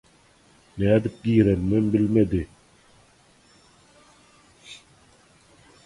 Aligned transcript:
Nädip 0.79 1.19
gireninem 1.25 1.91
bilmedi. 1.97 2.41